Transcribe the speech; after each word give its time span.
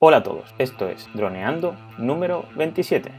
Hola 0.00 0.18
a 0.18 0.22
todos, 0.22 0.54
esto 0.58 0.86
es 0.86 1.08
Droneando 1.12 1.74
número 1.98 2.44
27. 2.54 3.10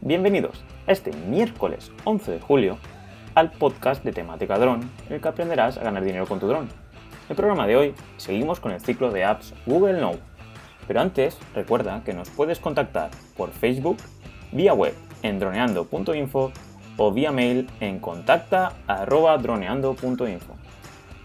Bienvenidos 0.00 0.64
este 0.86 1.12
miércoles 1.28 1.92
11 2.04 2.32
de 2.32 2.40
julio 2.40 2.78
al 3.34 3.50
podcast 3.50 4.02
de 4.02 4.12
temática 4.12 4.58
dron, 4.58 4.90
en 5.08 5.16
el 5.16 5.20
que 5.20 5.28
aprenderás 5.28 5.76
a 5.76 5.82
ganar 5.82 6.02
dinero 6.02 6.26
con 6.26 6.40
tu 6.40 6.46
dron. 6.46 6.64
En 6.64 6.70
el 7.28 7.36
programa 7.36 7.66
de 7.66 7.76
hoy 7.76 7.94
seguimos 8.16 8.58
con 8.58 8.72
el 8.72 8.80
ciclo 8.80 9.10
de 9.10 9.26
apps 9.26 9.52
Google 9.66 10.00
Now. 10.00 10.16
Pero 10.86 11.02
antes, 11.02 11.36
recuerda 11.54 12.02
que 12.02 12.14
nos 12.14 12.30
puedes 12.30 12.60
contactar 12.60 13.10
por 13.36 13.50
Facebook, 13.50 13.98
vía 14.52 14.72
web 14.72 14.94
en 15.20 15.38
droneando.info 15.38 16.50
o 16.96 17.12
vía 17.12 17.30
mail 17.30 17.68
en 17.80 18.00
contacta.droneando.info. 18.00 20.54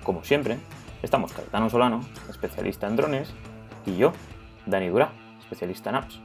Como 0.04 0.22
siempre, 0.26 0.58
estamos 1.02 1.32
Caetano 1.32 1.70
Solano, 1.70 2.02
especialista 2.30 2.88
en 2.88 2.98
drones, 2.98 3.34
y 3.86 3.96
yo, 3.96 4.12
Dani 4.66 4.90
Dura, 4.90 5.14
especialista 5.40 5.92
en 5.92 5.96
apps. 5.96 6.20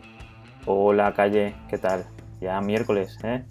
Hola, 0.67 1.15
calle, 1.15 1.55
¿qué 1.71 1.79
tal? 1.79 2.05
Ya 2.41 2.61
miércoles, 2.61 3.17
¿eh? 3.23 3.45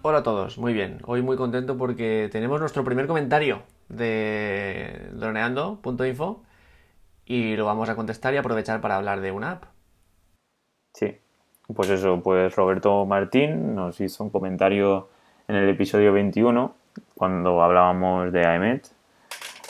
Hola 0.00 0.18
a 0.18 0.22
todos, 0.22 0.56
muy 0.56 0.72
bien. 0.72 0.98
Hoy 1.04 1.20
muy 1.20 1.36
contento 1.36 1.76
porque 1.76 2.30
tenemos 2.32 2.58
nuestro 2.58 2.84
primer 2.84 3.06
comentario 3.06 3.62
de 3.90 5.10
droneando.info 5.12 6.42
y 7.26 7.54
lo 7.56 7.66
vamos 7.66 7.90
a 7.90 7.96
contestar 7.96 8.32
y 8.32 8.38
aprovechar 8.38 8.80
para 8.80 8.96
hablar 8.96 9.20
de 9.20 9.30
una 9.30 9.50
app. 9.52 9.64
Sí, 10.94 11.18
pues 11.74 11.90
eso, 11.90 12.18
pues 12.22 12.56
Roberto 12.56 13.04
Martín 13.04 13.74
nos 13.74 14.00
hizo 14.00 14.24
un 14.24 14.30
comentario 14.30 15.10
en 15.48 15.56
el 15.56 15.68
episodio 15.68 16.14
21 16.14 16.74
cuando 17.14 17.62
hablábamos 17.62 18.32
de 18.32 18.46
AEMET, 18.46 18.99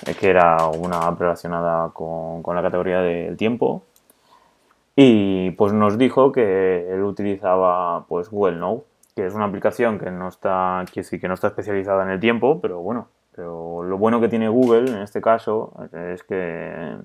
eh, 0.06 0.14
que 0.14 0.30
era 0.30 0.66
una 0.68 1.06
app 1.06 1.20
relacionada 1.20 1.90
con, 1.90 2.42
con 2.42 2.56
la 2.56 2.62
categoría 2.62 3.00
del 3.00 3.36
tiempo. 3.36 3.82
Y 4.96 5.52
pues 5.52 5.73
nos 5.73 5.98
dijo 5.98 6.32
que 6.32 6.93
él 6.93 7.02
utilizaba 7.02 8.04
pues 8.06 8.30
Google 8.30 8.56
Now, 8.56 8.84
que 9.15 9.26
es 9.26 9.34
una 9.34 9.46
aplicación 9.46 9.98
que 9.98 10.10
no 10.10 10.28
está, 10.28 10.84
que 10.93 11.02
sí, 11.04 11.18
que 11.18 11.28
no 11.28 11.34
está 11.34 11.48
especializada 11.48 12.02
en 12.04 12.10
el 12.10 12.21
tiempo, 12.21 12.60
pero 12.60 12.80
bueno, 12.80 13.09
pero 13.34 13.82
lo 13.82 13.96
bueno 13.98 14.21
que 14.21 14.28
tiene 14.28 14.48
Google 14.48 14.90
en 14.90 14.98
este 14.98 15.21
caso 15.21 15.73
es 15.93 16.23
que 16.24 16.96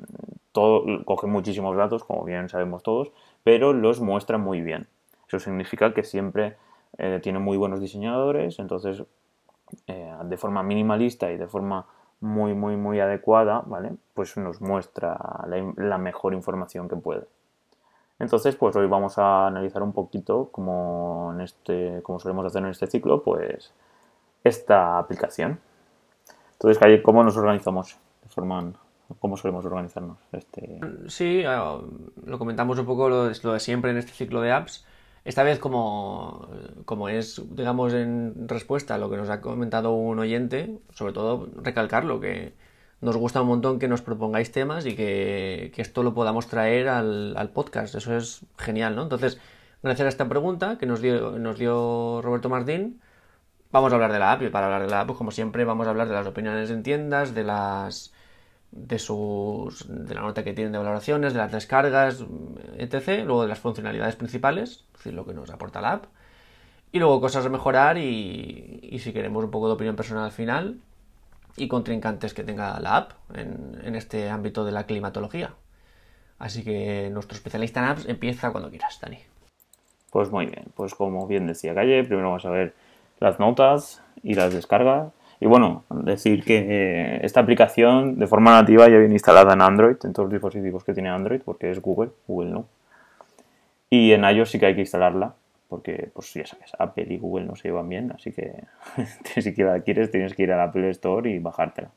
todo, 0.52 0.84
coge 1.06 1.28
muchísimos 1.28 1.76
datos, 1.78 2.04
como 2.04 2.24
bien 2.24 2.50
sabemos 2.50 2.84
todos, 2.84 3.12
pero 3.44 3.74
los 3.74 4.02
muestra 4.02 4.38
muy 4.38 4.62
bien. 4.62 4.88
Eso 5.28 5.40
significa 5.40 5.94
que 5.94 6.04
siempre 6.04 6.58
eh, 6.98 7.20
tiene 7.22 7.40
muy 7.40 7.58
buenos 7.58 7.82
diseñadores, 7.82 8.60
entonces 8.60 9.04
eh, 9.88 10.14
de 10.24 10.38
forma 10.38 10.64
minimalista 10.64 11.32
y 11.32 11.38
de 11.38 11.48
forma 11.48 11.86
muy, 12.26 12.54
muy, 12.54 12.76
muy 12.76 13.00
adecuada, 13.00 13.64
¿vale? 13.66 13.94
Pues 14.14 14.36
nos 14.38 14.62
muestra 14.62 15.18
la, 15.48 15.74
la 15.78 15.98
mejor 15.98 16.34
información 16.34 16.90
que 16.90 16.96
puede. 16.96 17.28
Entonces, 18.20 18.56
pues 18.56 18.76
hoy 18.76 18.88
vamos 18.88 19.18
a 19.18 19.48
analizar 19.48 19.84
un 19.84 19.94
poquito, 19.94 20.50
como, 20.52 21.32
en 21.34 21.42
este, 21.42 22.02
como 22.04 22.20
solemos 22.20 22.46
hacer 22.46 22.64
en 22.64 22.70
este 22.70 22.88
ciclo, 22.88 23.24
pues 23.24 23.74
esta 24.44 24.98
aplicación. 24.98 25.60
Entonces, 26.54 27.02
¿cómo 27.04 27.24
nos 27.24 27.36
organizamos? 27.36 27.98
De 28.24 28.30
forma, 28.30 28.74
¿Cómo 29.20 29.38
solemos 29.38 29.66
organizarnos? 29.66 30.18
Este... 30.32 30.80
Sí, 31.08 31.44
ah, 31.46 31.80
lo 32.26 32.40
comentamos 32.40 32.80
un 32.80 32.86
poco 32.86 33.08
lo 33.08 33.28
de, 33.28 33.38
lo 33.44 33.54
de 33.54 33.60
siempre 33.60 33.92
en 33.92 33.98
este 33.98 34.14
ciclo 34.14 34.42
de 34.42 34.52
apps. 34.52 34.86
Esta 35.26 35.44
vez, 35.44 35.60
como, 35.60 36.48
como 36.86 37.10
es, 37.10 37.42
digamos, 37.56 37.94
en 37.94 38.48
respuesta 38.48 38.96
a 38.96 38.98
lo 39.00 39.10
que 39.10 39.18
nos 39.18 39.30
ha 39.30 39.42
comentado 39.42 39.92
un 39.94 40.20
oyente, 40.20 40.80
sobre 40.94 41.14
todo 41.14 41.50
recalcarlo, 41.62 42.20
que 42.20 42.54
nos 43.02 43.18
gusta 43.18 43.42
un 43.42 43.48
montón 43.48 43.80
que 43.80 43.88
nos 43.88 44.02
propongáis 44.04 44.52
temas 44.52 44.86
y 44.86 44.96
que, 44.96 45.72
que 45.76 45.82
esto 45.82 46.04
lo 46.04 46.14
podamos 46.14 46.48
traer 46.48 46.90
al, 46.90 47.36
al, 47.38 47.50
podcast. 47.50 47.96
Eso 47.96 48.16
es 48.16 48.46
genial, 48.58 48.96
¿no? 48.96 49.04
Entonces, 49.04 49.40
gracias 49.82 50.06
a 50.06 50.10
esta 50.10 50.30
pregunta 50.30 50.78
que 50.78 50.86
nos 50.86 51.02
dio, 51.02 51.40
nos 51.40 51.58
dio 51.58 52.22
Roberto 52.22 52.50
Martín, 52.50 53.02
vamos 53.72 53.92
a 53.92 53.96
hablar 53.96 54.14
de 54.14 54.20
la 54.20 54.32
app. 54.32 54.44
Y 54.44 54.50
para 54.50 54.68
hablar 54.68 54.84
de 54.84 54.90
la 54.90 55.02
app, 55.02 55.08
pues 55.08 55.18
como 55.18 55.32
siempre, 55.32 55.66
vamos 55.66 55.88
a 55.88 55.90
hablar 55.90 56.08
de 56.08 56.14
las 56.14 56.28
opiniones 56.28 56.70
en 56.70 56.84
tiendas, 56.84 57.34
de 57.34 57.44
las 57.44 58.14
de 58.76 59.00
sus 59.00 59.88
de 59.88 60.14
la 60.14 60.22
nota 60.22 60.44
que 60.44 60.54
tienen 60.54 60.74
de 60.74 60.78
valoraciones, 60.78 61.34
de 61.34 61.40
las 61.40 61.52
descargas, 61.52 62.24
etc. 62.78 63.24
Luego 63.26 63.44
de 63.44 63.48
las 63.48 63.60
funcionalidades 63.60 64.16
principales, 64.16 64.84
es 64.92 64.94
decir, 65.00 65.14
lo 65.14 65.26
que 65.26 65.34
nos 65.34 65.50
aporta 65.50 65.82
la 65.82 65.94
app. 65.94 66.06
Y 66.92 67.00
luego 67.00 67.20
cosas 67.22 67.46
a 67.46 67.50
mejorar 67.50 67.98
y, 67.98 68.80
y 68.84 69.00
si 69.00 69.12
queremos 69.12 69.44
un 69.44 69.52
poco 69.52 69.68
de 69.68 69.74
opinión 69.74 69.96
personal 69.96 70.26
al 70.26 70.32
final 70.32 70.78
y 71.58 71.68
contrincantes 71.68 72.34
que 72.34 72.44
tenga 72.44 72.80
la 72.80 72.98
app 72.98 73.12
en, 73.34 73.80
en, 73.84 73.96
este 73.96 74.30
ámbito 74.30 74.66
de 74.66 74.72
la 74.72 74.86
climatología. 74.86 75.54
Así 76.38 76.64
que 76.64 77.10
nuestro 77.12 77.36
especialista 77.36 77.80
en 77.80 77.86
apps 77.88 78.06
empieza 78.08 78.52
cuando 78.52 78.70
quieras, 78.70 79.00
Dani. 79.02 79.20
Pues 80.12 80.32
muy 80.32 80.46
bien, 80.46 80.66
pues 80.76 80.96
como 80.96 81.28
bien 81.28 81.48
decía 81.48 81.74
Calle, 81.74 82.04
primero 82.04 82.28
vamos 82.28 82.46
a 82.46 82.50
ver 82.50 82.74
las 83.20 83.40
notas 83.40 84.02
y 84.24 84.34
las 84.34 84.54
descargas. 84.54 85.12
Y 85.40 85.48
bueno, 85.48 85.84
decir 85.90 86.44
que 86.44 86.58
eh, 86.58 87.20
esta 87.24 87.42
aplicación 87.42 88.18
de 88.18 88.28
forma 88.28 88.52
nativa 88.52 88.88
ya 88.88 88.98
viene 88.98 89.14
instalada 89.14 89.54
en 89.54 89.62
Android, 89.62 89.98
en 90.04 90.14
todos 90.14 90.28
los 90.28 90.34
dispositivos 90.34 90.84
que 90.84 90.94
tiene 90.94 91.10
Android, 91.10 91.42
porque 91.44 91.72
es 91.72 91.82
Google, 91.82 92.12
Google 92.28 92.52
no. 92.52 92.66
Y 93.90 94.14
en 94.14 94.24
iOS 94.24 94.52
sí 94.52 94.60
que 94.60 94.68
hay 94.68 94.76
que 94.76 94.82
instalarla, 94.82 95.36
porque 95.68 96.10
pues 96.14 96.34
ya 96.34 96.46
sabes, 96.46 96.72
Apple 96.80 97.08
y 97.10 97.18
Google 97.18 97.46
no 97.46 97.56
se 97.56 97.68
llevan 97.68 97.90
bien, 97.90 98.12
así 98.14 98.32
que 98.32 98.64
si 99.42 99.54
la 99.64 99.82
quieres 99.82 100.10
tienes 100.10 100.34
que 100.34 100.44
ir 100.44 100.54
a 100.54 100.58
la 100.58 100.64
Apple 100.66 100.90
Store 100.92 101.30
y 101.30 101.40
bajártela. 101.40 101.90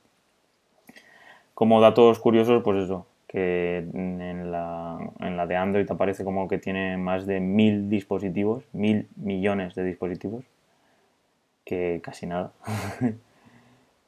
Como 1.55 1.81
datos 1.81 2.19
curiosos, 2.19 2.63
pues 2.63 2.85
eso, 2.85 3.07
que 3.27 3.79
en 3.79 4.51
la, 4.51 4.99
en 5.21 5.37
la 5.37 5.47
de 5.47 5.57
Android 5.57 5.91
aparece 5.91 6.25
como 6.25 6.49
que 6.49 6.59
tiene 6.59 6.97
más 6.97 7.27
de 7.27 7.41
mil 7.41 7.89
dispositivos, 7.89 8.65
mil 8.73 9.09
millones 9.17 9.75
de 9.75 9.85
dispositivos, 9.85 10.45
que 11.65 12.01
casi 12.03 12.27
nada. 12.27 12.53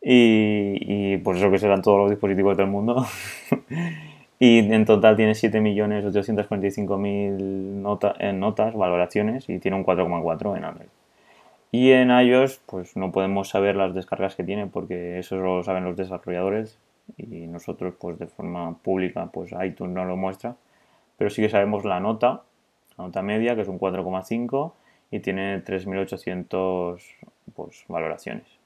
y, 0.02 1.14
y 1.14 1.18
pues 1.18 1.38
eso 1.38 1.50
que 1.50 1.58
serán 1.58 1.82
todos 1.82 1.98
los 1.98 2.10
dispositivos 2.10 2.56
del 2.56 2.68
mundo. 2.68 3.04
y 4.38 4.58
en 4.72 4.84
total 4.84 5.16
tiene 5.16 5.32
7.845.000 5.32 7.82
nota, 7.82 8.14
en 8.18 8.40
notas, 8.40 8.74
valoraciones, 8.74 9.48
y 9.48 9.58
tiene 9.58 9.76
un 9.76 9.84
4,4 9.84 10.56
en 10.56 10.64
Android. 10.64 10.88
Y 11.72 11.92
en 11.92 12.10
iOS, 12.10 12.60
pues 12.66 12.96
no 12.96 13.12
podemos 13.12 13.48
saber 13.48 13.76
las 13.76 13.94
descargas 13.94 14.34
que 14.34 14.44
tiene, 14.44 14.66
porque 14.66 15.18
eso 15.18 15.36
lo 15.36 15.62
saben 15.62 15.84
los 15.84 15.96
desarrolladores, 15.96 16.78
y 17.16 17.46
nosotros, 17.46 17.94
pues 17.98 18.18
de 18.18 18.26
forma 18.26 18.76
pública, 18.78 19.30
pues 19.32 19.52
iTunes 19.62 19.94
no 19.94 20.04
lo 20.04 20.16
muestra. 20.16 20.56
Pero 21.16 21.30
sí 21.30 21.42
que 21.42 21.50
sabemos 21.50 21.84
la 21.84 22.00
nota, 22.00 22.42
la 22.96 23.04
nota 23.04 23.22
media, 23.22 23.54
que 23.54 23.62
es 23.62 23.68
un 23.68 23.78
4,5, 23.78 24.72
y 25.10 25.20
tiene 25.20 25.62
3.800 25.64 27.00
pues, 27.54 27.84
valoraciones. 27.88 28.59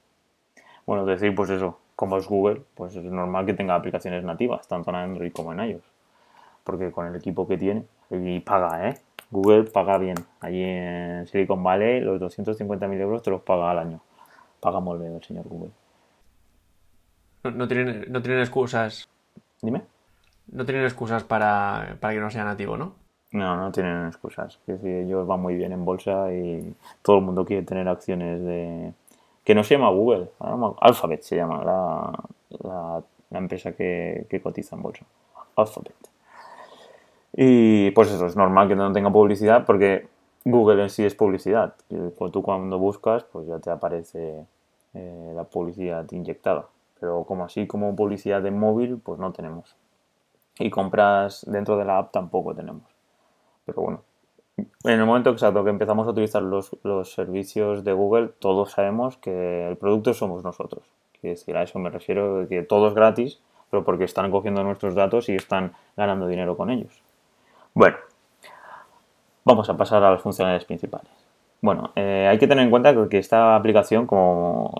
Bueno, 0.85 1.05
decir, 1.05 1.33
pues 1.33 1.49
eso, 1.49 1.79
como 1.95 2.17
es 2.17 2.27
Google, 2.27 2.61
pues 2.75 2.95
es 2.95 3.03
normal 3.03 3.45
que 3.45 3.53
tenga 3.53 3.75
aplicaciones 3.75 4.23
nativas, 4.23 4.67
tanto 4.67 4.91
en 4.91 4.97
Android 4.97 5.31
como 5.31 5.53
en 5.53 5.59
iOS. 5.59 5.83
Porque 6.63 6.91
con 6.91 7.07
el 7.07 7.15
equipo 7.15 7.47
que 7.47 7.57
tiene, 7.57 7.85
y 8.09 8.39
paga, 8.39 8.89
¿eh? 8.89 8.97
Google 9.31 9.63
paga 9.63 9.97
bien. 9.97 10.17
Allí 10.39 10.61
en 10.61 11.27
Silicon 11.27 11.63
Valley 11.63 12.01
los 12.01 12.21
250.000 12.21 12.99
euros 12.99 13.23
te 13.23 13.31
los 13.31 13.41
paga 13.41 13.71
al 13.71 13.79
año. 13.79 14.01
Paga 14.59 14.79
muy 14.79 14.99
bien 14.99 15.15
el 15.15 15.23
señor 15.23 15.47
Google. 15.47 15.71
No, 17.43 17.51
no, 17.51 17.67
tienen, 17.67 18.05
no 18.09 18.21
tienen 18.21 18.41
excusas. 18.41 19.09
Dime. 19.61 19.83
No 20.51 20.65
tienen 20.65 20.85
excusas 20.85 21.23
para, 21.23 21.97
para 21.99 22.13
que 22.13 22.19
no 22.19 22.29
sea 22.29 22.43
nativo, 22.43 22.77
¿no? 22.77 22.93
No, 23.31 23.57
no 23.57 23.71
tienen 23.71 24.07
excusas. 24.07 24.59
Es 24.67 24.81
decir, 24.81 25.05
ellos 25.05 25.27
van 25.27 25.41
muy 25.41 25.55
bien 25.55 25.71
en 25.71 25.83
bolsa 25.83 26.31
y 26.33 26.73
todo 27.01 27.17
el 27.17 27.23
mundo 27.23 27.45
quiere 27.45 27.63
tener 27.63 27.87
acciones 27.87 28.41
de, 28.43 28.93
que 29.45 29.55
no 29.55 29.63
se 29.63 29.75
llama 29.75 29.89
Google, 29.91 30.31
Alphabet 30.81 31.21
se 31.21 31.35
llama 31.37 31.63
la, 31.63 33.03
la, 33.29 33.39
empresa 33.39 33.73
que, 33.73 34.25
que, 34.29 34.41
cotiza 34.41 34.75
en 34.75 34.81
bolsa. 34.81 35.05
Alphabet. 35.55 35.93
Y 37.33 37.91
pues 37.91 38.11
eso, 38.11 38.25
es 38.25 38.35
normal 38.35 38.67
que 38.67 38.75
no 38.75 38.91
tenga 38.91 39.11
publicidad 39.11 39.65
porque 39.65 40.07
Google 40.43 40.83
en 40.83 40.89
sí 40.89 41.05
es 41.05 41.13
publicidad. 41.15 41.75
Y 41.89 41.97
tú 42.31 42.41
cuando 42.41 42.79
buscas, 42.79 43.23
pues 43.25 43.47
ya 43.47 43.59
te 43.59 43.69
aparece 43.69 44.45
eh, 44.93 45.33
la 45.35 45.43
publicidad 45.43 46.09
inyectada. 46.11 46.67
Pero 46.99 47.23
como 47.23 47.45
así 47.45 47.67
como 47.67 47.95
publicidad 47.95 48.41
de 48.41 48.51
móvil, 48.51 48.99
pues 49.03 49.19
no 49.19 49.31
tenemos. 49.31 49.75
Y 50.57 50.69
compras 50.69 51.45
dentro 51.47 51.77
de 51.77 51.85
la 51.85 51.99
app 51.99 52.11
tampoco 52.11 52.55
tenemos. 52.55 52.83
Pero 53.65 53.81
bueno, 53.81 54.01
en 54.57 54.69
el 54.99 55.05
momento 55.05 55.31
exacto 55.31 55.63
que 55.63 55.69
empezamos 55.69 56.07
a 56.07 56.11
utilizar 56.11 56.41
los, 56.41 56.75
los, 56.83 57.11
servicios 57.11 57.83
de 57.83 57.93
Google, 57.93 58.29
todos 58.39 58.71
sabemos 58.71 59.17
que 59.17 59.67
el 59.67 59.77
producto 59.77 60.13
somos 60.13 60.43
nosotros. 60.43 60.83
Quiero 61.19 61.35
decir, 61.35 61.57
a 61.57 61.63
eso 61.63 61.79
me 61.79 61.89
refiero, 61.89 62.47
que 62.47 62.63
todo 62.63 62.87
es 62.87 62.93
gratis, 62.93 63.39
pero 63.69 63.83
porque 63.83 64.05
están 64.05 64.31
cogiendo 64.31 64.63
nuestros 64.63 64.95
datos 64.95 65.27
y 65.29 65.35
están 65.35 65.73
ganando 65.97 66.27
dinero 66.27 66.55
con 66.55 66.69
ellos. 66.69 67.01
Bueno, 67.73 67.97
vamos 69.43 69.69
a 69.69 69.75
pasar 69.75 70.03
a 70.03 70.11
las 70.11 70.21
funcionalidades 70.21 70.65
principales. 70.65 71.11
Bueno, 71.61 71.91
eh, 71.95 72.27
hay 72.29 72.37
que 72.37 72.47
tener 72.47 72.63
en 72.63 72.69
cuenta 72.69 72.93
que 73.09 73.17
esta 73.17 73.55
aplicación, 73.55 74.05
como 74.05 74.71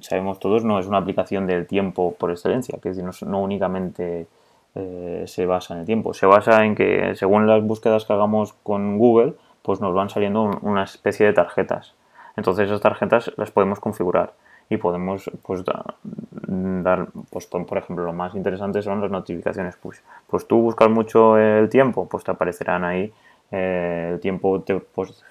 sabemos 0.00 0.38
todos, 0.38 0.64
no 0.64 0.78
es 0.78 0.86
una 0.86 0.98
aplicación 0.98 1.46
del 1.46 1.66
tiempo 1.66 2.14
por 2.14 2.30
excelencia, 2.30 2.78
que 2.80 2.90
es 2.90 2.96
decir, 2.96 3.26
no, 3.26 3.42
únicamente 3.42 4.28
eh, 4.74 5.24
se 5.26 5.46
basa 5.46 5.74
en 5.74 5.80
el 5.80 5.86
tiempo, 5.86 6.14
se 6.14 6.26
basa 6.26 6.64
en 6.64 6.74
que 6.74 7.14
según 7.14 7.46
las 7.46 7.62
búsquedas 7.62 8.04
que 8.04 8.12
hagamos 8.12 8.52
con 8.62 8.98
Google, 8.98 9.34
pues 9.62 9.80
nos 9.80 9.94
van 9.94 10.10
saliendo 10.10 10.50
una 10.62 10.84
especie 10.84 11.26
de 11.26 11.32
tarjetas. 11.32 11.94
Entonces 12.36 12.66
esas 12.66 12.80
tarjetas 12.80 13.32
las 13.36 13.50
podemos 13.50 13.80
configurar 13.80 14.32
y 14.70 14.76
podemos 14.76 15.30
pues 15.42 15.64
dar, 15.64 17.08
pues 17.30 17.46
por 17.46 17.78
ejemplo, 17.78 18.04
lo 18.04 18.12
más 18.12 18.34
interesante 18.34 18.82
son 18.82 19.00
las 19.00 19.10
notificaciones 19.10 19.76
push. 19.76 19.98
Pues 20.26 20.46
tú 20.46 20.60
buscas 20.60 20.88
mucho 20.90 21.38
el 21.38 21.68
tiempo, 21.68 22.08
pues 22.08 22.24
te 22.24 22.30
aparecerán 22.30 22.84
ahí 22.84 23.12
eh, 23.50 24.10
el 24.12 24.20
tiempo 24.20 24.60
te 24.60 24.78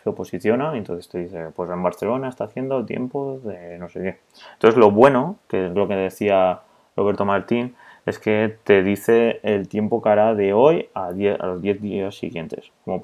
se 0.04 0.12
posiciona 0.12 0.74
y 0.74 0.80
entonces 0.80 1.08
te 1.08 1.20
dice, 1.20 1.50
pues 1.56 1.70
en 1.70 1.84
Barcelona 1.84 2.30
está 2.30 2.46
haciendo 2.46 2.84
tiempo 2.84 3.40
de 3.44 3.78
no 3.78 3.90
sé 3.90 4.02
qué. 4.02 4.20
Entonces 4.54 4.78
lo 4.78 4.92
bueno, 4.92 5.38
que 5.48 5.68
es 5.68 5.74
lo 5.74 5.88
que 5.88 5.96
decía 5.96 6.62
Roberto 6.96 7.26
Martín, 7.26 7.76
es 8.08 8.20
que 8.20 8.58
te 8.64 8.84
dice 8.84 9.42
el 9.44 9.68
tiempo 9.68 10.02
que 10.02 10.08
hará 10.08 10.34
de 10.34 10.54
hoy 10.54 10.88
a, 10.94 11.08
a 11.08 11.46
los 11.46 11.62
10 11.62 11.82
días 11.82 12.16
siguientes. 12.16 12.72
Como 12.86 13.02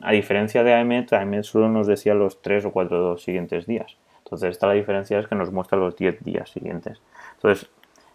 a 0.00 0.12
diferencia 0.12 0.62
de 0.62 0.72
AEMET, 0.72 1.12
AEMET 1.12 1.42
solo 1.42 1.68
nos 1.68 1.88
decía 1.88 2.14
los 2.14 2.40
3 2.40 2.66
o 2.66 2.70
4 2.70 3.18
siguientes 3.18 3.66
días. 3.66 3.96
Entonces 4.18 4.50
esta 4.50 4.68
la 4.68 4.74
diferencia 4.74 5.18
es 5.18 5.26
que 5.26 5.34
nos 5.34 5.50
muestra 5.50 5.76
los 5.76 5.96
10 5.96 6.22
días 6.22 6.50
siguientes. 6.50 7.02
Entonces 7.34 7.68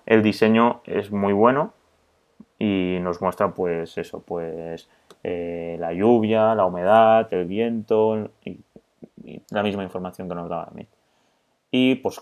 el 0.05 0.23
diseño 0.23 0.79
es 0.85 1.11
muy 1.11 1.33
bueno 1.33 1.73
y 2.57 2.99
nos 3.01 3.21
muestra 3.21 3.53
pues 3.53 3.97
eso, 3.97 4.21
pues 4.21 4.87
eh, 5.23 5.75
la 5.77 5.91
lluvia, 5.91 6.55
la 6.55 6.65
humedad, 6.65 7.27
el 7.33 7.47
viento 7.47 8.31
y, 8.45 8.61
la 9.51 9.61
misma 9.61 9.83
información 9.83 10.29
que 10.29 10.35
nos 10.35 10.47
daba 10.47 10.69
AEMET. 10.69 10.87
Y 11.69 11.95
pues 11.95 12.21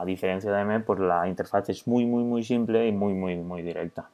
a 0.00 0.04
diferencia 0.04 0.50
de 0.50 0.58
AEMET, 0.58 0.84
pues 0.84 0.98
la 1.00 1.28
interfaz 1.28 1.68
es 1.68 1.86
muy 1.86 2.04
muy 2.06 2.24
muy 2.24 2.42
simple 2.42 2.86
y 2.86 2.92
muy 2.92 3.14
muy 3.14 3.36
muy 3.36 3.62
directa. 3.62 4.08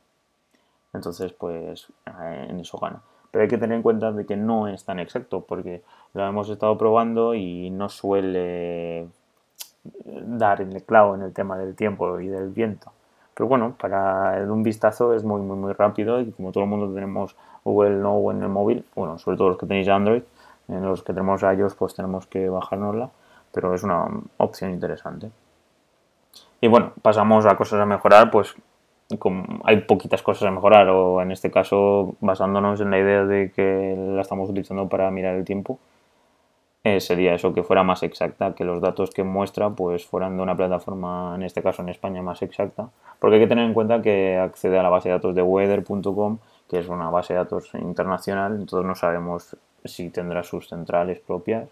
Entonces 0.93 1.33
pues 1.33 1.89
eh, 2.07 2.47
en 2.51 2.61
eso 2.61 2.79
gana. 2.79 3.01
Pero 3.31 3.43
hay 3.43 3.49
que 3.49 3.59
tener 3.59 3.77
en 3.77 3.83
cuenta 3.83 4.13
de 4.13 4.25
que 4.25 4.37
no 4.37 4.69
es 4.69 4.85
tan 4.85 4.99
exacto 4.99 5.43
porque 5.43 5.83
lo 6.15 6.27
hemos 6.27 6.49
estado 6.49 6.77
probando 6.79 7.35
y 7.35 7.71
no 7.71 7.89
suele 7.89 9.07
dar 10.05 10.61
en 10.61 10.73
el 10.73 10.83
clavo 10.83 11.15
en 11.15 11.23
el 11.23 11.33
tema 11.33 11.59
del 11.59 11.75
tiempo 11.75 12.21
y 12.21 12.29
del 12.29 12.51
viento. 12.51 12.93
Pero 13.35 13.49
bueno, 13.49 13.75
para 13.79 14.43
un 14.51 14.63
vistazo 14.63 15.15
es 15.15 15.23
muy, 15.23 15.41
muy, 15.41 15.57
muy 15.57 15.73
rápido 15.73 16.21
y 16.21 16.33
como 16.33 16.51
todo 16.51 16.65
el 16.65 16.71
mundo 16.71 16.93
tenemos 16.93 17.37
Google 17.65 17.97
Now 17.99 18.31
en 18.33 18.43
el 18.43 18.49
móvil, 18.49 18.85
bueno, 18.95 19.19
sobre 19.19 19.37
todo 19.37 19.51
los 19.51 19.59
que 19.59 19.67
tenéis 19.67 19.89
Android, 19.89 20.23
en 20.69 20.83
los 20.83 21.03
que 21.03 21.13
tenemos 21.13 21.43
iOS 21.43 21.75
pues 21.75 21.95
tenemos 21.95 22.27
que 22.27 22.49
bajárnosla, 22.49 23.11
pero 23.53 23.75
es 23.75 23.83
una 23.85 24.09
opción 24.39 24.73
interesante. 24.73 25.31
Y 26.61 26.69
bueno, 26.69 26.93
pasamos 27.03 27.47
a 27.47 27.57
cosas 27.57 27.81
a 27.81 27.87
mejorar, 27.87 28.31
pues 28.31 28.55
hay 29.65 29.81
poquitas 29.83 30.23
cosas 30.23 30.49
a 30.49 30.51
mejorar, 30.51 30.89
o 30.89 31.23
en 31.23 31.33
este 31.33 31.51
caso 31.51 32.17
basándonos 32.21 32.81
en 32.81 32.91
la 32.91 32.99
idea 32.99 33.25
de 33.25 33.53
que 33.53 33.97
la 33.97 34.21
estamos 34.23 34.51
utilizando 34.51 34.89
para 34.89 35.11
mirar 35.11 35.37
el 35.37 35.45
tiempo, 35.45 35.79
eh, 36.85 37.01
sería 37.01 37.35
eso, 37.35 37.53
que 37.55 37.63
fuera 37.63 37.83
más 37.83 38.03
exacta, 38.03 38.55
que 38.55 38.65
los 38.65 38.81
datos 38.81 39.11
que 39.11 39.25
muestra 39.25 39.71
pues 39.71 40.07
fueran 40.07 40.37
de 40.37 40.43
una 40.43 40.57
plataforma, 40.57 41.35
en 41.35 41.43
este 41.43 41.63
caso 41.63 41.83
en 41.83 41.89
España, 41.91 42.23
más 42.23 42.43
exacta, 42.43 42.91
porque 43.19 43.37
hay 43.37 43.43
que 43.43 43.49
tener 43.49 43.65
en 43.65 43.75
cuenta 43.75 44.03
que 44.03 44.37
accede 44.39 44.79
a 44.79 44.83
la 44.83 44.89
base 44.89 45.09
de 45.09 45.15
datos 45.15 45.35
de 45.35 45.43
weather.com, 45.43 46.39
que 46.69 46.79
es 46.79 46.89
una 46.89 47.11
base 47.11 47.35
de 47.35 47.39
datos 47.39 47.71
internacional, 47.75 48.57
entonces 48.57 48.87
no 48.87 48.95
sabemos 48.95 49.57
si 49.85 50.11
tendrá 50.11 50.43
sus 50.43 50.69
centrales 50.69 51.21
propias. 51.21 51.69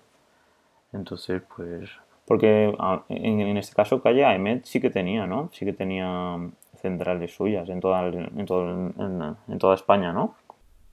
Entonces, 0.93 1.43
pues, 1.57 1.91
porque 2.27 2.75
en, 3.09 3.57
este 3.57 3.75
caso 3.75 4.03
Calle 4.03 4.25
AEMET 4.25 4.65
sí 4.65 4.81
que 4.81 4.91
tenía, 4.91 5.27
¿no? 5.27 5.49
Sí 5.53 5.65
que 5.65 5.73
tenía 5.73 6.37
centrales 6.75 7.35
suyas 7.35 7.69
en 7.69 7.81
toda, 7.81 8.07
en, 8.09 8.47
todo, 8.47 8.69
en, 8.69 9.59
toda 9.59 9.75
España, 9.75 10.13
¿no? 10.13 10.35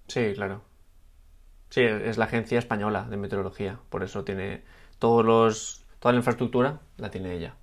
Sí, 0.08 0.34
claro. 0.36 0.62
Sí, 1.70 1.82
es 1.82 2.18
la 2.18 2.26
agencia 2.26 2.60
española 2.60 3.08
de 3.10 3.18
meteorología, 3.18 3.80
por 3.90 4.04
eso 4.04 4.24
tiene 4.24 4.62
todos 5.00 5.26
los, 5.26 5.86
toda 6.00 6.14
la 6.14 6.20
infraestructura 6.20 6.80
la 6.98 7.10
tiene 7.10 7.34
ella. 7.34 7.56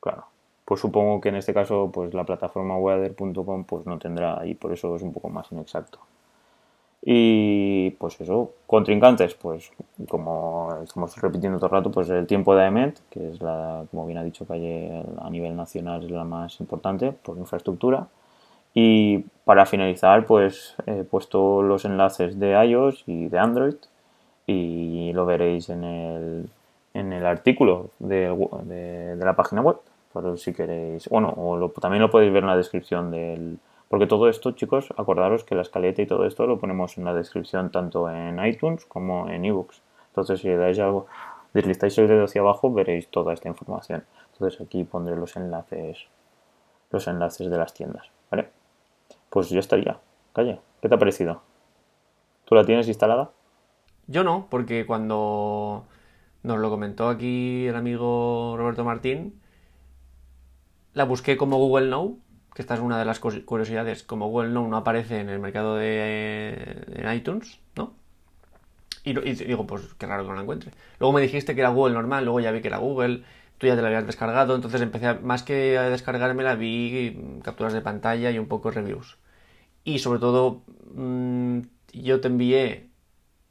Claro. 0.00 0.28
Pues 0.64 0.80
supongo 0.80 1.20
que 1.20 1.30
en 1.30 1.36
este 1.36 1.52
caso 1.52 1.90
pues 1.92 2.14
la 2.14 2.24
plataforma 2.24 2.78
weather.com 2.78 3.64
pues 3.64 3.86
no 3.86 3.98
tendrá 3.98 4.46
y 4.46 4.54
por 4.54 4.72
eso 4.72 4.94
es 4.94 5.02
un 5.02 5.12
poco 5.12 5.30
más 5.30 5.50
inexacto. 5.50 5.98
Y 7.08 7.90
pues 8.00 8.20
eso, 8.20 8.54
contrincantes, 8.66 9.34
pues 9.34 9.70
como 10.08 10.76
estamos 10.82 11.16
repitiendo 11.20 11.58
todo 11.58 11.66
el 11.66 11.72
rato, 11.72 11.92
pues 11.92 12.10
el 12.10 12.26
tiempo 12.26 12.56
de 12.56 12.64
AEMET, 12.64 12.98
que 13.10 13.30
es 13.30 13.40
la, 13.40 13.84
como 13.92 14.06
bien 14.06 14.18
ha 14.18 14.24
dicho 14.24 14.44
Calle, 14.44 15.04
a 15.22 15.30
nivel 15.30 15.54
nacional 15.54 16.02
es 16.02 16.10
la 16.10 16.24
más 16.24 16.58
importante 16.58 17.12
por 17.12 17.38
infraestructura. 17.38 18.08
Y 18.74 19.18
para 19.44 19.66
finalizar, 19.66 20.26
pues 20.26 20.74
he 20.86 21.04
puesto 21.04 21.62
los 21.62 21.84
enlaces 21.84 22.40
de 22.40 22.60
iOS 22.66 23.04
y 23.06 23.28
de 23.28 23.38
Android 23.38 23.76
y 24.48 25.12
lo 25.12 25.26
veréis 25.26 25.68
en 25.68 25.84
el, 25.84 26.50
en 26.92 27.12
el 27.12 27.24
artículo 27.24 27.90
de, 28.00 28.34
de, 28.64 29.24
la 29.24 29.36
página 29.36 29.62
web, 29.62 29.76
por 30.12 30.36
si 30.40 30.52
queréis. 30.52 31.08
Bueno, 31.08 31.32
o 31.36 31.70
también 31.80 32.02
lo 32.02 32.10
podéis 32.10 32.32
ver 32.32 32.42
en 32.42 32.48
la 32.48 32.56
descripción 32.56 33.12
del, 33.12 33.58
porque 33.88 34.06
todo 34.06 34.28
esto, 34.28 34.52
chicos, 34.52 34.92
acordaros 34.96 35.44
que 35.44 35.54
la 35.54 35.62
escaleta 35.62 36.02
y 36.02 36.06
todo 36.06 36.26
esto 36.26 36.46
lo 36.46 36.58
ponemos 36.58 36.98
en 36.98 37.04
la 37.04 37.14
descripción 37.14 37.70
tanto 37.70 38.10
en 38.10 38.44
iTunes 38.44 38.84
como 38.84 39.28
en 39.28 39.44
ebooks. 39.44 39.80
Entonces, 40.08 40.40
si 40.40 40.48
le 40.48 40.56
dais 40.56 40.78
algo, 40.78 41.06
deslizáis 41.54 41.96
el 41.98 42.08
dedo 42.08 42.24
hacia 42.24 42.40
abajo, 42.40 42.72
veréis 42.72 43.08
toda 43.08 43.32
esta 43.32 43.48
información. 43.48 44.04
Entonces, 44.32 44.60
aquí 44.60 44.84
pondré 44.84 45.14
los 45.14 45.36
enlaces, 45.36 46.06
los 46.90 47.06
enlaces 47.06 47.48
de 47.48 47.58
las 47.58 47.74
tiendas, 47.74 48.10
¿vale? 48.30 48.48
Pues 49.30 49.50
ya 49.50 49.60
estaría. 49.60 49.98
Calle, 50.32 50.60
¿qué 50.82 50.88
te 50.88 50.94
ha 50.94 50.98
parecido? 50.98 51.42
¿Tú 52.44 52.54
la 52.54 52.64
tienes 52.64 52.88
instalada? 52.88 53.30
Yo 54.08 54.24
no, 54.24 54.48
porque 54.50 54.86
cuando 54.86 55.84
nos 56.42 56.58
lo 56.58 56.70
comentó 56.70 57.08
aquí 57.08 57.66
el 57.66 57.76
amigo 57.76 58.54
Roberto 58.56 58.84
Martín, 58.84 59.40
la 60.92 61.04
busqué 61.04 61.36
como 61.36 61.58
Google 61.58 61.88
Now 61.88 62.18
que 62.56 62.62
esta 62.62 62.72
es 62.72 62.80
una 62.80 62.98
de 62.98 63.04
las 63.04 63.20
curiosidades, 63.20 64.02
como 64.02 64.30
Google 64.30 64.48
no, 64.48 64.66
no 64.66 64.78
aparece 64.78 65.20
en 65.20 65.28
el 65.28 65.38
mercado 65.40 65.76
de 65.76 66.86
iTunes, 67.14 67.60
¿no? 67.76 67.92
Y, 69.04 69.12
digo, 69.12 69.66
pues 69.66 69.82
qué 69.98 70.06
raro 70.06 70.22
que 70.22 70.30
no 70.30 70.36
la 70.36 70.40
encuentre. 70.40 70.70
Luego 70.98 71.12
me 71.12 71.20
dijiste 71.20 71.54
que 71.54 71.60
era 71.60 71.68
Google 71.68 71.92
normal, 71.92 72.24
luego 72.24 72.40
ya 72.40 72.52
vi 72.52 72.62
que 72.62 72.68
era 72.68 72.78
Google, 72.78 73.24
tú 73.58 73.66
ya 73.66 73.76
te 73.76 73.82
la 73.82 73.88
habías 73.88 74.06
descargado, 74.06 74.54
entonces 74.54 74.80
empecé, 74.80 75.16
más 75.16 75.42
que 75.42 75.76
a 75.76 75.90
descargármela, 75.90 76.54
vi 76.54 77.40
capturas 77.44 77.74
de 77.74 77.82
pantalla 77.82 78.30
y 78.30 78.38
un 78.38 78.48
poco 78.48 78.70
reviews. 78.70 79.18
Y 79.84 79.98
sobre 79.98 80.18
todo, 80.18 80.62
mm, 80.94 81.60
yo 81.92 82.22
te 82.22 82.28
envié 82.28 82.88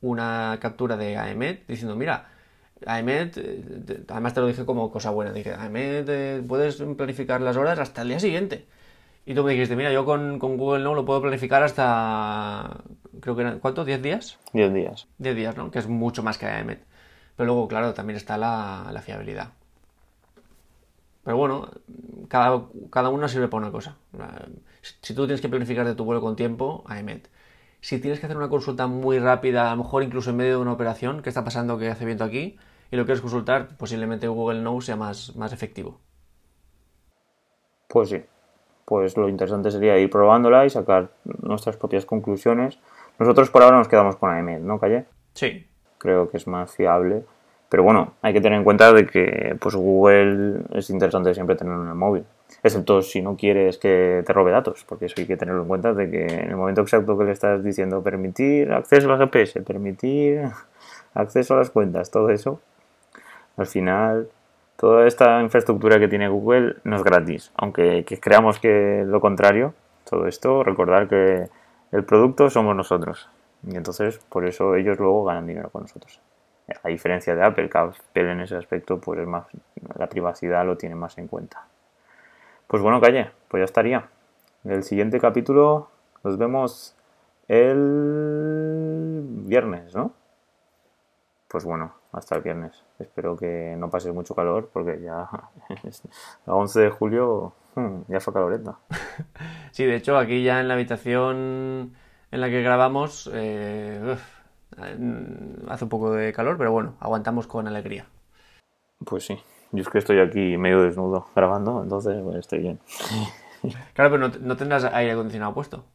una 0.02 0.58
captura 0.62 0.98
de 0.98 1.18
AEMET 1.18 1.68
diciendo, 1.68 1.96
mira, 1.96 2.30
AEMET, 2.88 3.38
eh, 3.38 4.04
además 4.08 4.34
te 4.34 4.42
lo 4.42 4.48
dije 4.48 4.66
como 4.66 4.92
cosa 4.92 5.12
buena, 5.12 5.32
dije, 5.32 5.54
AEMET, 5.54 6.10
eh, 6.10 6.44
puedes 6.48 6.78
planificar 6.98 7.42
las 7.42 7.56
horas 7.56 7.78
hasta 7.78 8.02
el 8.02 8.08
día 8.10 8.20
siguiente. 8.20 8.66
Y 9.26 9.34
tú 9.34 9.44
me 9.44 9.54
dijiste, 9.54 9.76
mira, 9.76 9.92
yo 9.92 10.06
con, 10.06 10.38
Google 10.38 10.84
no 10.84 10.94
lo 10.94 11.04
puedo 11.04 11.22
planificar 11.22 11.64
hasta, 11.64 12.84
creo 13.20 13.36
que 13.36 13.42
eran, 13.42 13.60
¿cuánto? 13.60 13.84
¿10 13.84 14.00
días? 14.00 14.38
10 14.54 14.74
días. 14.74 15.08
10 15.18 15.36
días, 15.36 15.58
¿no? 15.58 15.72
Que 15.72 15.80
es 15.80 15.88
mucho 15.88 16.22
más 16.22 16.38
que 16.38 16.46
AEMET. 16.46 16.84
Pero 17.36 17.48
luego, 17.48 17.68
claro, 17.68 17.96
también 17.96 18.18
está 18.18 18.38
la, 18.38 19.02
fiabilidad. 19.04 19.50
Pero 21.24 21.38
bueno, 21.38 21.72
cada, 22.28 22.66
cada 22.92 23.10
uno 23.10 23.28
sirve 23.28 23.48
para 23.48 23.64
una 23.64 23.72
cosa. 23.72 23.98
Si 25.02 25.16
tú 25.16 25.26
tienes 25.26 25.42
que 25.42 25.50
planificar 25.50 25.88
de 25.88 25.96
tu 25.96 26.06
vuelo 26.06 26.22
con 26.22 26.36
tiempo, 26.36 26.84
AEMET. 26.86 27.28
Si 27.82 28.00
tienes 28.00 28.20
que 28.20 28.28
hacer 28.28 28.38
una 28.38 28.50
consulta 28.50 28.86
muy 28.86 29.18
rápida, 29.18 29.72
a 29.72 29.76
lo 29.76 29.84
mejor 29.84 30.04
incluso 30.04 30.30
en 30.30 30.38
medio 30.38 30.58
de 30.58 30.62
una 30.62 30.74
operación, 30.74 31.24
¿qué 31.24 31.30
está 31.30 31.44
pasando 31.44 31.80
que 31.80 31.90
hace 31.90 32.06
viento 32.06 32.24
aquí? 32.24 32.58
Y 32.92 32.96
lo 32.96 33.06
quieres 33.06 33.22
consultar, 33.22 33.76
posiblemente 33.78 34.28
Google 34.28 34.62
Now 34.62 34.82
sea 34.82 34.96
más, 34.96 35.36
más 35.36 35.52
efectivo. 35.52 36.00
Pues 37.88 38.10
sí 38.10 38.24
pues 38.86 39.18
lo 39.18 39.28
interesante 39.28 39.72
sería 39.72 39.98
ir 39.98 40.10
probándola 40.10 40.66
y 40.66 40.70
sacar 40.70 41.10
nuestras 41.42 41.76
propias 41.78 42.06
conclusiones. 42.06 42.80
Nosotros 43.20 43.50
por 43.50 43.64
ahora 43.64 43.78
nos 43.78 43.88
quedamos 43.88 44.16
con 44.16 44.30
AEMET, 44.30 44.62
¿no, 44.62 44.80
Calle? 44.80 45.06
Sí. 45.34 45.66
Creo 45.98 46.30
que 46.30 46.38
es 46.38 46.48
más 46.48 46.72
fiable. 46.72 47.24
Pero 47.70 47.84
bueno, 47.84 48.14
hay 48.22 48.34
que 48.34 48.42
tener 48.42 48.60
en 48.60 48.64
cuenta 48.64 48.94
de 48.94 49.08
que 49.08 49.58
pues 49.60 49.76
Google 49.76 50.62
es 50.74 50.90
interesante 50.90 51.34
siempre 51.34 51.56
tenerlo 51.56 51.84
en 51.84 51.90
el 51.90 51.96
móvil. 51.96 52.24
Excepto 52.62 53.02
si 53.02 53.22
no 53.22 53.36
quieres 53.36 53.78
que 53.78 54.24
te 54.26 54.34
robe 54.34 54.52
datos, 54.52 54.86
porque 54.88 55.06
eso 55.06 55.16
hay 55.18 55.26
que 55.26 55.36
tenerlo 55.36 55.64
en 55.64 55.68
cuenta 55.68 55.94
de 55.94 56.10
que 56.10 56.26
en 56.26 56.50
el 56.52 56.56
momento 56.56 56.82
exacto 56.82 57.18
que 57.18 57.24
le 57.24 57.32
estás 57.32 57.64
diciendo 57.64 58.04
permitir 58.04 58.72
acceso 58.72 59.08
a 59.08 59.18
las 59.18 59.20
GPS, 59.20 59.62
permitir 59.62 60.44
acceso 61.16 61.56
a 61.56 61.58
las 61.58 61.72
cuentas, 61.72 62.12
todo 62.12 62.30
eso, 62.30 62.62
al 63.58 63.66
final 63.66 64.30
toda 64.78 65.08
esta 65.08 65.42
infraestructura 65.42 66.00
que 66.00 66.08
tiene 66.08 66.28
Google 66.28 66.78
no 66.84 66.96
es 66.96 67.04
gratis, 67.04 67.52
aunque 67.56 68.06
creamos 68.22 68.60
que 68.60 69.04
lo 69.06 69.20
contrario, 69.22 69.74
todo 70.10 70.28
esto, 70.28 70.64
recordar 70.64 71.08
que 71.08 71.50
el 71.92 72.04
producto 72.04 72.50
somos 72.50 72.76
nosotros. 72.76 73.30
Y 73.68 73.76
entonces, 73.76 74.20
por 74.30 74.46
eso 74.46 74.76
ellos 74.76 75.00
luego 75.00 75.24
ganan 75.26 75.48
dinero 75.48 75.70
con 75.70 75.84
nosotros. 75.84 76.22
A 76.84 76.88
diferencia 76.90 77.36
de 77.36 77.44
Apple, 77.44 77.70
que 77.70 77.78
Apple 77.78 78.32
en 78.32 78.42
ese 78.42 78.56
aspecto, 78.56 79.00
pues 79.00 79.20
es 79.20 79.28
más, 79.28 79.46
la 79.98 80.08
privacidad 80.08 80.66
lo 80.66 80.78
tiene 80.78 80.96
más 80.96 81.18
en 81.18 81.28
cuenta. 81.28 81.66
Pues 82.68 82.82
bueno, 82.82 83.00
calle, 83.00 83.30
pues 83.48 83.62
ya 83.62 83.66
estaría. 83.66 84.10
En 84.64 84.72
el 84.72 84.84
siguiente 84.84 85.20
capítulo 85.20 85.90
nos 86.24 86.38
vemos 86.38 86.96
el 87.48 89.24
viernes, 89.46 89.94
¿no? 89.96 90.14
Pues 91.56 91.64
bueno, 91.64 91.94
hasta 92.12 92.36
el 92.36 92.42
viernes. 92.42 92.84
Espero 93.00 93.38
que 93.38 93.78
no 93.78 93.90
pase 93.90 94.12
mucho 94.12 94.36
calor 94.36 94.70
porque 94.74 95.00
ya 95.00 95.22
a 96.46 96.54
11 96.54 96.82
de 96.82 96.90
julio 96.90 97.54
hmm, 97.76 98.02
ya 98.10 98.20
fue 98.20 98.34
caloreta. 98.34 98.78
Sí, 99.72 99.86
de 99.86 99.96
hecho 99.96 100.18
aquí 100.18 100.44
ya 100.44 100.60
en 100.60 100.68
la 100.68 100.74
habitación 100.74 101.96
en 102.30 102.42
la 102.42 102.50
que 102.50 102.62
grabamos 102.62 103.32
eh, 103.34 104.18
hace 105.70 105.84
un 105.86 105.90
poco 105.90 106.12
de 106.12 106.34
calor, 106.34 106.58
pero 106.58 106.74
bueno, 106.74 106.96
aguantamos 107.00 107.48
con 107.48 107.70
alegría. 107.70 108.06
Pues 109.06 109.26
sí, 109.26 109.40
yo 109.72 109.82
es 109.82 109.88
que 109.88 110.00
estoy 110.00 110.20
aquí 110.20 110.58
medio 110.58 110.82
desnudo 110.82 111.28
grabando, 111.34 111.84
entonces 111.84 112.22
pues, 112.22 112.36
estoy 112.36 112.60
bien. 112.60 112.80
Claro, 113.94 114.12
pero 114.12 114.28
no, 114.42 114.58
tendrás 114.58 114.84
aire 114.84 115.14
acondicionado 115.14 115.54
puesto. 115.54 115.86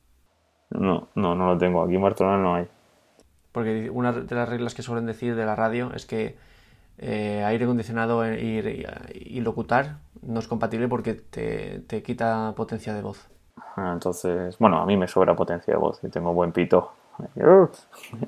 No, 0.70 1.08
no, 1.14 1.34
no 1.34 1.48
lo 1.48 1.58
tengo. 1.58 1.82
Aquí 1.82 1.96
en 1.96 2.02
Barcelona 2.02 2.38
no 2.38 2.54
hay. 2.54 2.66
Porque 3.52 3.90
una 3.90 4.12
de 4.12 4.34
las 4.34 4.48
reglas 4.48 4.74
que 4.74 4.82
suelen 4.82 5.06
decir 5.06 5.34
de 5.34 5.44
la 5.44 5.56
radio 5.56 5.92
es 5.94 6.06
que 6.06 6.36
eh, 6.98 7.42
aire 7.44 7.64
acondicionado 7.64 8.30
y, 8.30 9.40
locutar 9.40 9.96
no 10.20 10.38
es 10.38 10.46
compatible 10.46 10.86
porque 10.86 11.14
te, 11.14 12.02
quita 12.02 12.52
potencia 12.54 12.92
de 12.92 13.00
voz. 13.00 13.26
Ah, 13.76 13.90
entonces, 13.94 14.58
bueno, 14.58 14.82
a 14.82 14.86
mí 14.86 14.96
me 14.98 15.08
sobra 15.08 15.34
potencia 15.34 15.72
de 15.72 15.80
voz 15.80 15.98
y 16.04 16.08
tengo 16.08 16.32
buen 16.34 16.52
pito. 16.52 16.92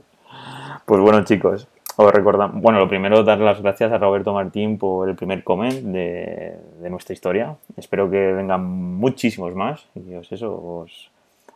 Pues 0.86 0.98
bueno, 1.00 1.22
chicos, 1.24 1.68
os 1.96 2.12
recordamos. 2.12 2.60
Bueno, 2.62 2.78
lo 2.78 2.88
primero, 2.88 3.22
dar 3.22 3.38
las 3.38 3.60
gracias 3.60 3.92
a 3.92 3.98
Roberto 3.98 4.32
Martín 4.32 4.78
por 4.78 5.08
el 5.08 5.14
primer 5.14 5.44
comment 5.44 5.74
de, 5.74 6.56
nuestra 6.88 7.12
historia. 7.12 7.54
Espero 7.76 8.10
que 8.10 8.32
vengan 8.32 8.64
muchísimos 8.64 9.54
más 9.54 9.86
y 9.94 10.14
os 10.14 10.32
eso, 10.32 10.52
os, 10.54 11.10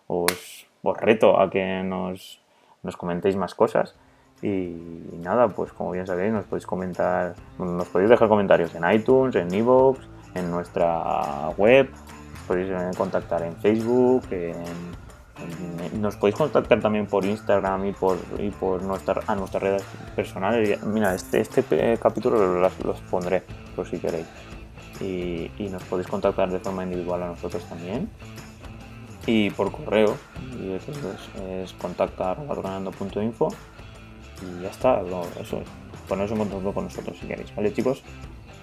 os, 0.06 0.66
os 0.82 0.96
reto 0.98 1.40
a 1.40 1.48
que 1.48 1.82
nos 1.82 2.38
nos 2.86 2.96
comentéis 2.96 3.36
más 3.36 3.54
cosas. 3.54 3.94
Y 4.42 4.76
nada, 5.18 5.48
pues 5.48 5.72
como 5.72 5.90
bien 5.92 6.06
sabéis, 6.06 6.32
nos 6.32 6.44
podéis 6.44 6.66
comentar, 6.66 7.34
nos 7.58 7.88
podéis 7.88 8.10
dejar 8.10 8.28
comentarios 8.28 8.74
en 8.74 8.90
iTunes, 8.90 9.34
en 9.34 9.52
Evox, 9.52 10.00
en 10.34 10.50
nuestra 10.50 11.50
web, 11.56 11.90
nos 11.90 12.42
podéis 12.46 12.70
eh, 12.70 12.90
contactar 12.96 13.42
en 13.42 13.56
Facebook, 13.56 14.24
nos 15.98 16.16
podéis 16.16 16.36
contactar 16.36 16.80
también 16.80 17.06
por 17.06 17.24
Instagram 17.24 17.86
y 17.86 17.92
por, 17.92 18.18
y 18.38 18.50
por 18.50 18.82
nuestra, 18.82 19.22
a 19.26 19.34
nuestras 19.34 19.62
redes 19.62 19.84
personales. 20.14 20.82
Mira, 20.84 21.14
este, 21.14 21.40
este 21.40 21.98
capítulo 21.98 22.60
los, 22.60 22.84
los 22.84 23.00
pondré, 23.02 23.42
por 23.74 23.86
si 23.86 23.98
queréis. 23.98 24.26
Y, 25.00 25.50
y, 25.58 25.68
nos 25.70 25.82
podéis 25.84 26.08
contactar 26.08 26.50
de 26.50 26.58
forma 26.58 26.82
individual 26.82 27.22
a 27.22 27.26
nosotros 27.26 27.62
también 27.66 28.08
y 29.26 29.50
por 29.50 29.70
correo. 29.72 30.16
Y 30.60 30.72
eso 30.72 30.92
es, 30.92 31.42
es 31.42 31.72
contacta.info 31.74 33.48
y 34.42 34.62
ya 34.62 34.68
está, 34.68 35.02
eso 35.40 35.58
es. 35.58 35.68
Poneros 36.08 36.30
en 36.30 36.38
contacto 36.38 36.72
con 36.72 36.84
nosotros 36.84 37.18
si 37.20 37.26
queréis, 37.26 37.54
¿vale 37.54 37.72
chicos? 37.72 38.02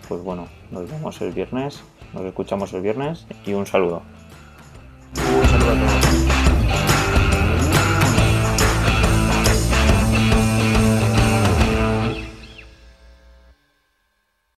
Pues 0.08 0.22
bueno, 0.22 0.48
nos 0.72 0.90
vemos 0.90 1.22
el 1.22 1.32
viernes, 1.32 1.84
nos 2.14 2.24
escuchamos 2.24 2.74
el 2.74 2.82
viernes 2.82 3.26
y 3.46 3.54
un 3.54 3.66
saludo. 3.66 4.02